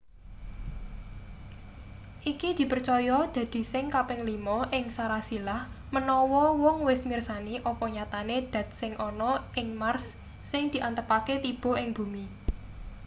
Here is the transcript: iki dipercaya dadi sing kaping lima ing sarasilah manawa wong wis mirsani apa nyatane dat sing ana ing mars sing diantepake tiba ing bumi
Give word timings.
iki 2.31 2.49
dipercaya 2.59 3.17
dadi 3.35 3.61
sing 3.71 3.85
kaping 3.95 4.21
lima 4.29 4.57
ing 4.77 4.85
sarasilah 4.97 5.61
manawa 5.95 6.43
wong 6.63 6.77
wis 6.89 7.01
mirsani 7.09 7.55
apa 7.71 7.85
nyatane 7.95 8.37
dat 8.53 8.67
sing 8.79 8.91
ana 9.07 9.31
ing 9.59 9.67
mars 9.81 10.05
sing 10.51 10.63
diantepake 10.73 11.35
tiba 11.45 11.71
ing 11.81 11.89
bumi 11.97 12.25